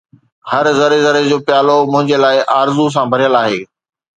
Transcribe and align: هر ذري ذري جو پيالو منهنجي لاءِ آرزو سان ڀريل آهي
هر 0.51 0.65
ذري 0.79 0.99
ذري 1.05 1.23
جو 1.29 1.37
پيالو 1.47 1.77
منهنجي 1.91 2.17
لاءِ 2.23 2.37
آرزو 2.59 2.85
سان 2.95 3.05
ڀريل 3.11 3.33
آهي 3.43 3.59